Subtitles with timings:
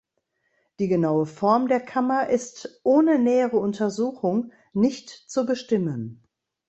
[0.79, 6.23] Die genaue Form der Kammer ist ohne nähere Untersuchung nicht zu bestimmen.